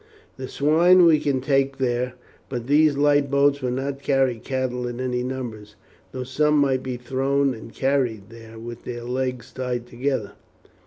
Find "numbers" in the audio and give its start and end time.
5.21-5.75